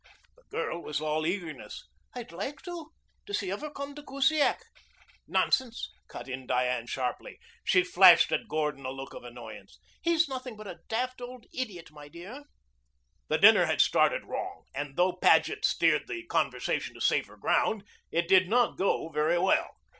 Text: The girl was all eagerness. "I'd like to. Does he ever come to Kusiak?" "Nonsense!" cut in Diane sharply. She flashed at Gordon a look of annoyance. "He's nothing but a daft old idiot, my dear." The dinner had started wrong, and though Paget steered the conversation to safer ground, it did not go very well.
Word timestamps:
The 0.35 0.41
girl 0.49 0.81
was 0.81 0.99
all 0.99 1.27
eagerness. 1.27 1.85
"I'd 2.15 2.31
like 2.31 2.63
to. 2.63 2.91
Does 3.27 3.41
he 3.41 3.51
ever 3.51 3.69
come 3.69 3.93
to 3.93 4.01
Kusiak?" 4.01 4.61
"Nonsense!" 5.27 5.91
cut 6.07 6.27
in 6.27 6.47
Diane 6.47 6.87
sharply. 6.87 7.37
She 7.63 7.83
flashed 7.83 8.31
at 8.31 8.47
Gordon 8.47 8.83
a 8.83 8.89
look 8.89 9.13
of 9.13 9.23
annoyance. 9.23 9.79
"He's 10.01 10.27
nothing 10.27 10.57
but 10.57 10.65
a 10.65 10.79
daft 10.89 11.21
old 11.21 11.45
idiot, 11.53 11.91
my 11.91 12.07
dear." 12.07 12.45
The 13.27 13.37
dinner 13.37 13.67
had 13.67 13.79
started 13.79 14.25
wrong, 14.25 14.65
and 14.73 14.95
though 14.97 15.13
Paget 15.13 15.63
steered 15.65 16.07
the 16.07 16.25
conversation 16.25 16.95
to 16.95 16.99
safer 16.99 17.37
ground, 17.37 17.83
it 18.11 18.27
did 18.27 18.49
not 18.49 18.77
go 18.79 19.07
very 19.09 19.37
well. 19.37 19.69